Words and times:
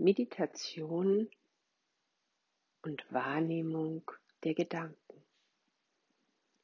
Meditation 0.00 1.28
und 2.80 3.12
Wahrnehmung 3.12 4.10
der 4.44 4.54
Gedanken. 4.54 5.22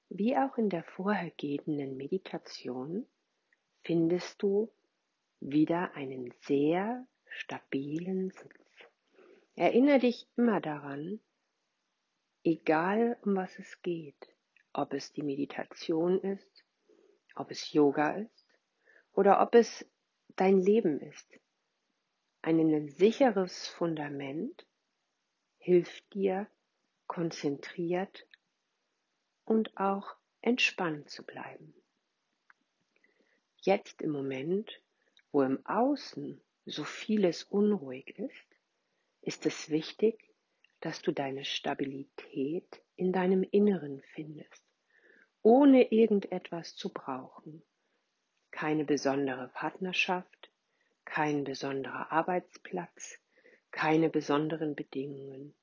Wie 0.08 0.34
auch 0.38 0.56
in 0.56 0.70
der 0.70 0.82
vorhergehenden 0.82 1.98
Meditation 1.98 3.06
findest 3.82 4.40
du 4.40 4.72
wieder 5.40 5.94
einen 5.94 6.32
sehr 6.40 7.06
stabilen 7.28 8.30
Sitz. 8.30 8.88
Erinnere 9.54 9.98
dich 9.98 10.26
immer 10.36 10.62
daran, 10.62 11.20
egal 12.42 13.18
um 13.20 13.36
was 13.36 13.58
es 13.58 13.82
geht, 13.82 14.34
ob 14.72 14.94
es 14.94 15.12
die 15.12 15.22
Meditation 15.22 16.22
ist, 16.22 16.64
ob 17.34 17.50
es 17.50 17.70
Yoga 17.74 18.12
ist 18.12 18.46
oder 19.12 19.42
ob 19.42 19.54
es 19.54 19.86
dein 20.36 20.58
Leben 20.58 21.00
ist. 21.00 21.38
Ein 22.46 22.88
sicheres 22.90 23.66
Fundament 23.66 24.68
hilft 25.58 26.14
dir, 26.14 26.46
konzentriert 27.08 28.24
und 29.44 29.76
auch 29.76 30.14
entspannt 30.42 31.10
zu 31.10 31.26
bleiben. 31.26 31.74
Jetzt 33.56 34.00
im 34.00 34.12
Moment, 34.12 34.80
wo 35.32 35.42
im 35.42 35.66
Außen 35.66 36.40
so 36.66 36.84
vieles 36.84 37.42
unruhig 37.42 38.16
ist, 38.16 38.46
ist 39.22 39.44
es 39.44 39.68
wichtig, 39.68 40.32
dass 40.78 41.02
du 41.02 41.10
deine 41.10 41.44
Stabilität 41.44 42.80
in 42.94 43.12
deinem 43.12 43.42
Inneren 43.42 44.04
findest, 44.14 44.62
ohne 45.42 45.90
irgendetwas 45.90 46.76
zu 46.76 46.92
brauchen. 46.92 47.64
Keine 48.52 48.84
besondere 48.84 49.48
Partnerschaft, 49.48 50.35
kein 51.16 51.44
besonderer 51.44 52.12
Arbeitsplatz, 52.12 53.18
keine 53.70 54.10
besonderen 54.10 54.74
Bedingungen. 54.74 55.54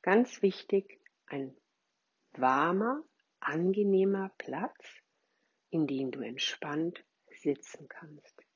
Ganz 0.00 0.40
wichtig, 0.40 0.98
ein 1.26 1.54
warmer, 2.32 3.02
angenehmer 3.38 4.30
Platz, 4.38 5.02
in 5.68 5.86
dem 5.86 6.10
du 6.10 6.20
entspannt 6.20 7.04
sitzen 7.42 7.86
kannst. 7.86 8.46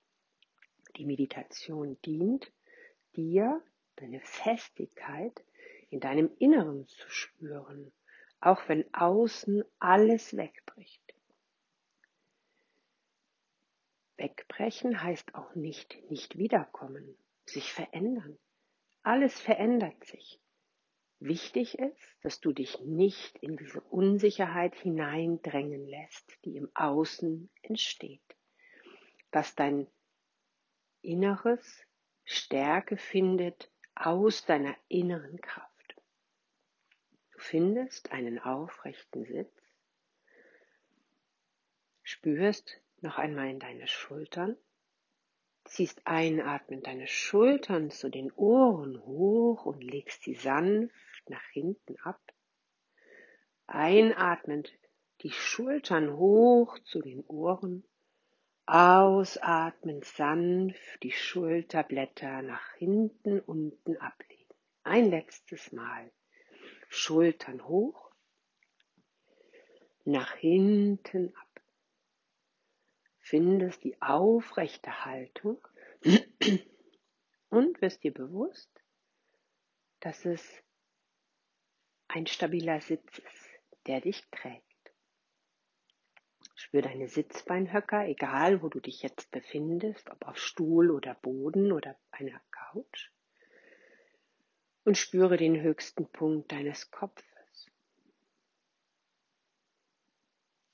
Die 0.97 1.05
Meditation 1.05 2.01
dient 2.01 2.51
dir, 3.15 3.63
deine 3.97 4.21
Festigkeit 4.21 5.45
in 5.91 6.01
deinem 6.01 6.31
Inneren 6.39 6.87
zu 6.87 7.11
spüren, 7.11 7.93
auch 8.41 8.67
wenn 8.71 8.87
außen 8.95 9.65
alles 9.81 10.35
wegbricht. 10.35 11.15
Wegbrechen 14.19 15.03
heißt 15.03 15.35
auch 15.35 15.55
nicht 15.55 15.97
nicht 16.11 16.37
wiederkommen, 16.37 17.17
sich 17.47 17.73
verändern. 17.73 18.39
Alles 19.03 19.41
verändert 19.41 20.05
sich. 20.05 20.41
Wichtig 21.21 21.79
ist, 21.79 22.17
dass 22.23 22.41
du 22.41 22.53
dich 22.53 22.81
nicht 22.81 23.39
in 23.39 23.57
diese 23.57 23.81
Unsicherheit 23.81 24.75
hineindrängen 24.77 25.87
lässt, 25.87 26.39
die 26.45 26.57
im 26.57 26.71
Außen 26.75 27.51
entsteht. 27.63 28.37
Dass 29.31 29.55
dein 29.55 29.87
Inneres 31.01 31.85
Stärke 32.25 32.97
findet 32.97 33.71
aus 33.95 34.45
deiner 34.45 34.77
inneren 34.89 35.41
Kraft. 35.41 35.97
Du 37.33 37.39
findest 37.39 38.13
einen 38.13 38.39
aufrechten 38.39 39.25
Sitz, 39.25 39.53
spürst 42.03 42.81
noch 43.03 43.19
einmal 43.19 43.49
in 43.49 43.59
deine 43.59 43.87
Schultern 43.87 44.57
ziehst 45.69 46.01
einatmend 46.07 46.87
deine 46.87 47.07
Schultern 47.07 47.91
zu 47.91 48.09
den 48.09 48.33
Ohren 48.33 49.01
hoch 49.05 49.67
und 49.67 49.83
legst 49.83 50.23
sie 50.23 50.35
sanft 50.35 51.29
nach 51.29 51.45
hinten 51.53 51.97
ab. 52.01 52.21
Einatmend 53.67 54.73
die 55.21 55.31
Schultern 55.31 56.17
hoch 56.17 56.79
zu 56.81 57.01
den 57.03 57.25
Ohren. 57.27 57.85
Ausatmend 58.67 60.05
sanft 60.05 61.03
die 61.03 61.13
Schulterblätter 61.13 62.43
nach 62.43 62.75
hinten 62.75 63.41
unten 63.41 63.97
ablegen. 63.99 64.55
Ein 64.85 65.11
letztes 65.11 65.73
Mal. 65.73 66.11
Schultern 66.89 67.67
hoch. 67.67 68.11
Nach 70.05 70.35
hinten 70.37 71.35
ab 71.37 71.48
findest 73.29 73.85
die 73.85 74.01
aufrechte 74.01 75.05
Haltung 75.05 75.61
und 77.51 77.81
wirst 77.83 78.03
dir 78.03 78.13
bewusst, 78.13 78.71
dass 80.01 80.25
es 80.25 80.43
ein 82.09 82.27
stabiler 82.27 82.81
Sitz 82.81 83.19
ist, 83.19 83.49
der 83.87 84.01
dich 84.01 84.23
trägt. 84.31 84.65
Spür 86.55 86.83
deine 86.83 87.09
Sitzbeinhöcker, 87.09 88.07
egal 88.09 88.63
wo 88.63 88.69
du 88.69 88.81
dich 88.81 89.03
jetzt 89.03 89.31
befindest, 89.31 90.11
ob 90.11 90.27
auf 90.27 90.39
Stuhl 90.39 90.91
oder 90.91 91.15
Boden 91.15 91.71
oder 91.73 91.97
einer 92.11 92.41
Couch. 92.51 93.11
Und 94.85 94.97
spüre 94.97 95.37
den 95.37 95.61
höchsten 95.61 96.11
Punkt 96.11 96.51
deines 96.51 96.91
Kopfes. 96.91 97.25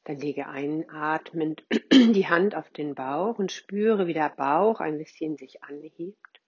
Dann 0.05 0.19
lege 0.19 0.47
einatmend 0.49 1.65
die 1.93 2.29
Hand 2.29 2.55
auf 2.55 2.69
den 2.71 2.95
Bauch 2.95 3.39
und 3.39 3.53
spüre, 3.53 4.07
wie 4.07 4.13
der 4.13 4.29
Bauch 4.29 4.81
ein 4.81 4.99
bisschen 4.99 5.37
sich 5.37 5.63
anhebt 5.63 6.41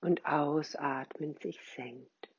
und 0.00 0.24
ausatmend 0.24 1.40
sich 1.40 1.60
senkt. 1.76 2.30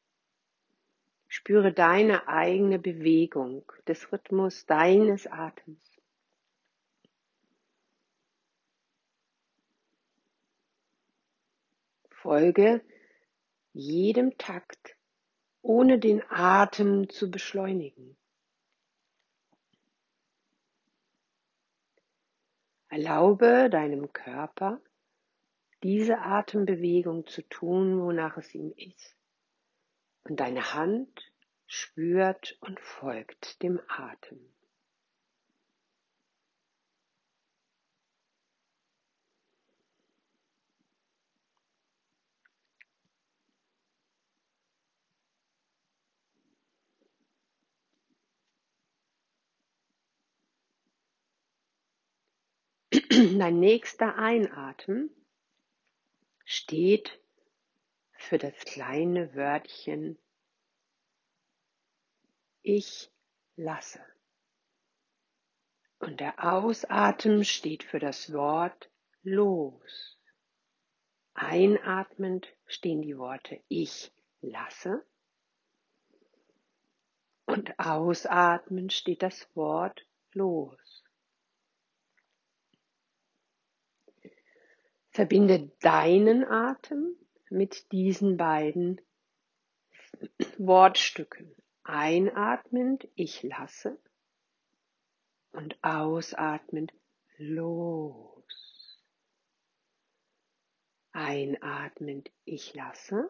Spüre 1.28 1.72
deine 1.72 2.28
eigene 2.28 2.80
Bewegung, 2.80 3.72
des 3.88 4.12
Rhythmus 4.12 4.66
deines 4.66 5.26
Atems. 5.28 5.80
Folge 12.10 12.82
jedem 13.74 14.38
Takt, 14.38 14.96
ohne 15.62 16.00
den 16.00 16.24
Atem 16.30 17.10
zu 17.10 17.30
beschleunigen. 17.30 18.16
Erlaube 22.94 23.72
deinem 23.72 24.14
Körper, 24.14 24.80
diese 25.82 26.20
Atembewegung 26.20 27.26
zu 27.26 27.42
tun, 27.42 28.00
wonach 28.00 28.38
es 28.38 28.54
ihm 28.54 28.72
ist. 28.78 29.18
Und 30.26 30.40
deine 30.40 30.76
Hand 30.76 31.34
spürt 31.66 32.56
und 32.62 32.80
folgt 32.80 33.64
dem 33.64 33.82
Atem. 33.88 34.38
Dein 53.38 53.60
nächster 53.60 54.16
Einatmen 54.18 55.12
steht 56.46 57.20
für 58.18 58.40
das 58.40 58.56
kleine 58.66 59.36
Wörtchen 59.36 60.18
Ich 62.64 63.12
lasse. 63.56 64.00
Und 66.00 66.22
der 66.22 66.44
Ausatmen 66.44 67.46
steht 67.46 67.84
für 67.84 68.00
das 68.00 68.34
Wort 68.34 68.90
los. 69.22 70.18
Einatmend 71.36 72.48
stehen 72.66 73.04
die 73.04 73.18
Worte 73.18 73.62
Ich 73.68 74.12
lasse. 74.42 75.06
Und 77.46 77.78
ausatmend 77.78 78.92
steht 78.92 79.22
das 79.22 79.48
Wort 79.56 80.04
los. 80.32 80.83
Verbinde 85.14 85.72
deinen 85.82 86.44
Atem 86.44 87.16
mit 87.52 87.92
diesen 87.92 88.36
beiden 88.36 89.00
Wortstücken. 90.58 91.56
Einatmend, 91.84 93.08
ich 93.14 93.44
lasse 93.44 94.00
und 95.52 95.78
ausatmend, 95.84 96.94
los. 97.38 99.00
Einatmend, 101.12 102.32
ich 102.46 102.74
lasse. 102.74 103.30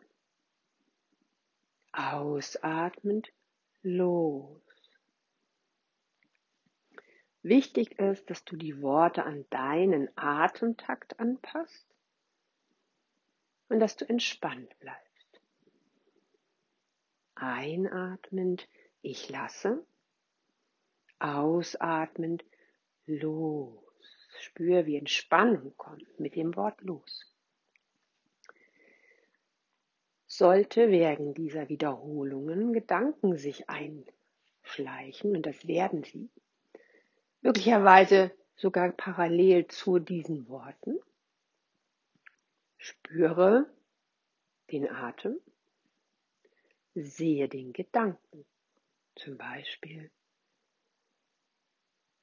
Ausatmend, 1.92 3.30
los. 3.82 4.73
Wichtig 7.44 8.00
ist, 8.00 8.30
dass 8.30 8.46
du 8.46 8.56
die 8.56 8.82
Worte 8.82 9.26
an 9.26 9.46
deinen 9.50 10.10
Atemtakt 10.18 11.20
anpasst 11.20 11.86
und 13.68 13.82
dass 13.82 13.98
du 13.98 14.08
entspannt 14.08 14.80
bleibst. 14.80 15.42
Einatmend, 17.36 18.70
ich 19.02 19.30
lasse. 19.30 19.86
Ausatmend, 21.20 22.46
los. 23.06 23.78
Spür, 24.40 24.86
wie 24.86 24.96
Entspannung 24.96 25.76
kommt 25.76 26.20
mit 26.22 26.38
dem 26.38 26.56
Wort 26.56 26.80
los. 26.82 27.26
Sollte 30.28 30.90
während 30.90 31.38
dieser 31.38 31.68
Wiederholungen 31.68 32.72
Gedanken 32.72 33.38
sich 33.38 33.70
einschleichen, 33.70 35.36
und 35.36 35.46
das 35.46 35.68
werden 35.68 36.04
sie, 36.04 36.30
möglicherweise 37.44 38.32
sogar 38.56 38.92
parallel 38.92 39.68
zu 39.68 40.00
diesen 40.00 40.48
Worten, 40.48 41.00
spüre 42.78 43.70
den 44.72 44.90
Atem, 44.90 45.40
sehe 46.96 47.50
den 47.50 47.74
Gedanken. 47.74 48.46
Zum 49.16 49.38
Beispiel, 49.38 50.10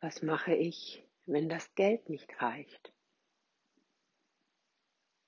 was 0.00 0.22
mache 0.22 0.55
ich, 0.55 1.06
wenn 1.26 1.49
das 1.49 1.75
Geld 1.75 2.08
nicht 2.08 2.40
reicht? 2.40 2.93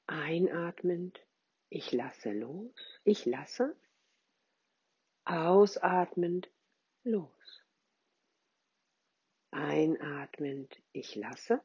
Einatmend, 0.07 1.21
ich 1.69 1.93
lasse 1.93 2.33
los, 2.33 2.75
ich 3.05 3.25
lasse. 3.27 3.77
Ausatmend, 5.25 6.51
los. 7.05 7.62
Einatmend, 9.53 10.83
ich 10.93 11.15
lasse. 11.15 11.61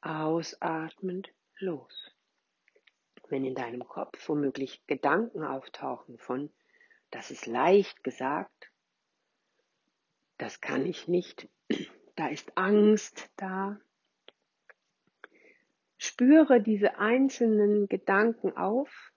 Ausatmend, 0.00 1.28
los. 1.58 2.14
Wenn 3.28 3.44
in 3.44 3.56
deinem 3.56 3.86
Kopf 3.86 4.28
womöglich 4.28 4.86
Gedanken 4.86 5.42
auftauchen 5.42 6.18
von, 6.18 6.52
das 7.10 7.32
ist 7.32 7.46
leicht 7.46 8.04
gesagt, 8.04 8.70
das 10.38 10.60
kann 10.60 10.86
ich 10.86 11.08
nicht, 11.08 11.48
da 12.16 12.28
ist 12.28 12.56
Angst 12.56 13.28
da. 13.36 13.80
Spüre 15.98 16.62
diese 16.62 16.98
einzelnen 16.98 17.88
Gedanken 17.88 18.56
auf 18.56 19.12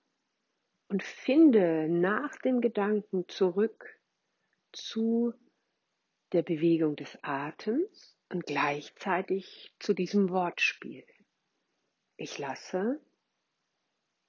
und 0.88 1.04
finde 1.04 1.88
nach 1.90 2.36
dem 2.38 2.60
Gedanken 2.60 3.28
zurück 3.28 3.86
zu 4.72 5.36
der 6.32 6.44
Bewegung 6.44 6.96
des 6.96 7.18
Atems 7.24 8.18
und 8.30 8.46
gleichzeitig 8.46 9.74
zu 9.80 9.94
diesem 9.94 10.30
Wortspiel. 10.30 11.06
Ich 12.18 12.38
lasse 12.38 13.02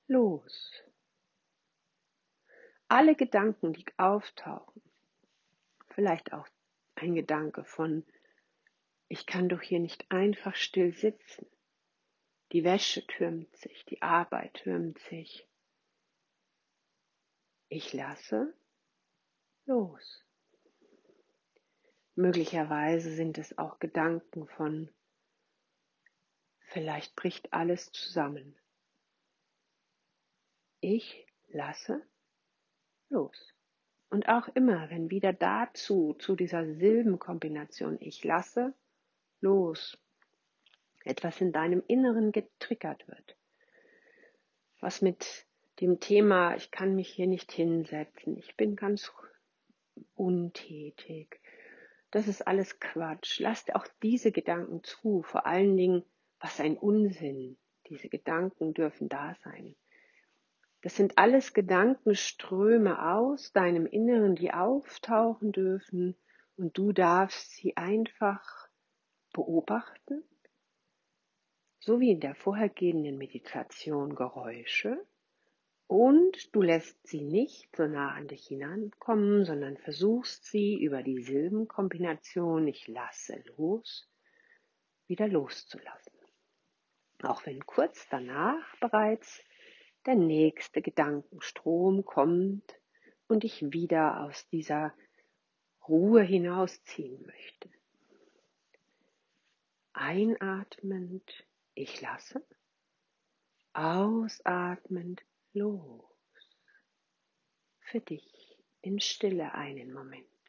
los. 0.06 0.72
Alle 2.88 3.14
Gedanken, 3.14 3.72
die 3.72 3.84
auftauchen, 3.98 4.82
vielleicht 5.90 6.32
auch 6.32 6.48
ein 6.94 7.14
Gedanke 7.14 7.64
von 7.64 8.04
ich 9.12 9.26
kann 9.26 9.48
doch 9.48 9.60
hier 9.60 9.80
nicht 9.80 10.08
einfach 10.12 10.54
still 10.54 10.94
sitzen. 10.94 11.44
Die 12.52 12.62
Wäsche 12.62 13.04
türmt 13.08 13.54
sich, 13.56 13.84
die 13.86 14.02
Arbeit 14.02 14.54
türmt 14.54 15.00
sich. 15.00 15.48
Ich 17.68 17.92
lasse 17.92 18.54
los. 19.66 20.24
Möglicherweise 22.20 23.14
sind 23.14 23.38
es 23.38 23.56
auch 23.56 23.78
Gedanken 23.78 24.46
von, 24.46 24.90
vielleicht 26.60 27.16
bricht 27.16 27.50
alles 27.54 27.92
zusammen. 27.92 28.58
Ich 30.80 31.26
lasse 31.48 32.02
los. 33.08 33.54
Und 34.10 34.28
auch 34.28 34.48
immer, 34.48 34.90
wenn 34.90 35.08
wieder 35.08 35.32
dazu, 35.32 36.12
zu 36.18 36.36
dieser 36.36 36.66
Silbenkombination 36.74 37.96
ich 38.00 38.22
lasse, 38.22 38.74
los. 39.40 39.96
Etwas 41.06 41.40
in 41.40 41.52
deinem 41.52 41.82
Inneren 41.86 42.32
getriggert 42.32 43.08
wird. 43.08 43.38
Was 44.78 45.00
mit 45.00 45.46
dem 45.80 46.00
Thema, 46.00 46.54
ich 46.54 46.70
kann 46.70 46.94
mich 46.94 47.08
hier 47.08 47.28
nicht 47.28 47.50
hinsetzen, 47.50 48.36
ich 48.36 48.58
bin 48.58 48.76
ganz 48.76 49.10
untätig. 50.14 51.39
Das 52.10 52.26
ist 52.26 52.46
alles 52.46 52.80
Quatsch. 52.80 53.38
Lasst 53.40 53.74
auch 53.74 53.86
diese 54.02 54.32
Gedanken 54.32 54.82
zu. 54.82 55.22
Vor 55.22 55.46
allen 55.46 55.76
Dingen, 55.76 56.04
was 56.40 56.60
ein 56.60 56.76
Unsinn. 56.76 57.56
Diese 57.88 58.08
Gedanken 58.08 58.74
dürfen 58.74 59.08
da 59.08 59.34
sein. 59.44 59.76
Das 60.82 60.96
sind 60.96 61.18
alles 61.18 61.52
Gedankenströme 61.52 63.12
aus 63.12 63.52
deinem 63.52 63.86
Inneren, 63.86 64.34
die 64.34 64.52
auftauchen 64.52 65.52
dürfen 65.52 66.16
und 66.56 66.76
du 66.78 66.92
darfst 66.92 67.50
sie 67.52 67.76
einfach 67.76 68.68
beobachten, 69.32 70.24
so 71.80 72.00
wie 72.00 72.12
in 72.12 72.20
der 72.20 72.34
vorhergehenden 72.34 73.18
Meditation 73.18 74.14
Geräusche, 74.14 75.06
und 75.90 76.54
du 76.54 76.62
lässt 76.62 77.04
sie 77.08 77.20
nicht 77.20 77.74
so 77.74 77.88
nah 77.88 78.12
an 78.12 78.28
dich 78.28 78.46
hinankommen, 78.46 79.44
sondern 79.44 79.76
versuchst 79.76 80.44
sie 80.44 80.80
über 80.80 81.02
die 81.02 81.20
Silbenkombination 81.20 82.68
ich 82.68 82.86
lasse 82.86 83.42
los 83.56 84.08
wieder 85.08 85.26
loszulassen. 85.26 86.12
Auch 87.24 87.44
wenn 87.44 87.66
kurz 87.66 88.06
danach 88.08 88.76
bereits 88.78 89.42
der 90.06 90.14
nächste 90.14 90.80
Gedankenstrom 90.80 92.04
kommt 92.04 92.72
und 93.26 93.42
ich 93.42 93.72
wieder 93.72 94.20
aus 94.22 94.46
dieser 94.46 94.94
Ruhe 95.88 96.22
hinausziehen 96.22 97.20
möchte. 97.26 97.68
Einatmend, 99.92 101.48
ich 101.74 102.00
lasse. 102.00 102.46
Ausatmend, 103.72 105.24
los. 105.52 106.04
Für 107.80 108.00
dich 108.00 108.56
in 108.82 109.00
Stille 109.00 109.52
einen 109.54 109.92
Moment. 109.92 110.39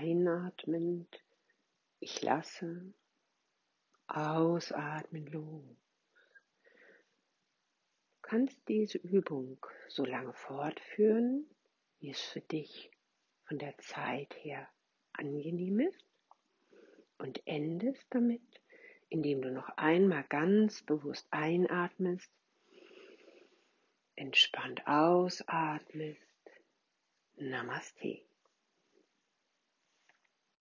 Einatmend, 0.00 1.24
ich 1.98 2.22
lasse, 2.22 2.94
ausatmen 4.06 5.26
los. 5.26 5.64
Du 8.12 8.22
kannst 8.22 8.60
diese 8.68 8.98
Übung 8.98 9.58
so 9.88 10.04
lange 10.04 10.32
fortführen, 10.34 11.50
wie 11.98 12.10
es 12.10 12.20
für 12.20 12.40
dich 12.40 12.92
von 13.48 13.58
der 13.58 13.76
Zeit 13.78 14.36
her 14.44 14.68
angenehm 15.14 15.80
ist 15.80 16.06
und 17.18 17.44
endest 17.44 18.06
damit, 18.10 18.60
indem 19.08 19.42
du 19.42 19.50
noch 19.50 19.68
einmal 19.76 20.22
ganz 20.28 20.80
bewusst 20.82 21.26
einatmest, 21.32 22.30
entspannt 24.14 24.86
ausatmest. 24.86 26.22
Namaste. 27.34 28.27